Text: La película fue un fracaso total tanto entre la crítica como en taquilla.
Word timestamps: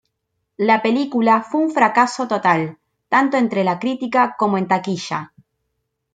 La 0.57 0.81
película 0.81 1.43
fue 1.43 1.61
un 1.61 1.69
fracaso 1.69 2.27
total 2.27 2.79
tanto 3.07 3.37
entre 3.37 3.63
la 3.63 3.77
crítica 3.77 4.35
como 4.35 4.57
en 4.57 4.67
taquilla. 4.67 5.31